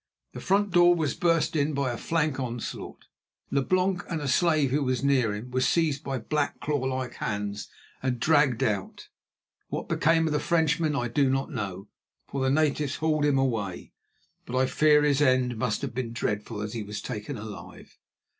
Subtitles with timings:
[0.33, 3.05] The front door was burst in by a flank onslaught.
[3.51, 7.69] Leblanc and a slave who was near him were seized by black, claw like hands
[8.01, 9.09] and dragged out.
[9.67, 11.87] What became of the Frenchman I do not know,
[12.27, 13.93] for the natives hauled him away,
[14.47, 17.99] but I fear his end must have been dreadful, as he was taken alive.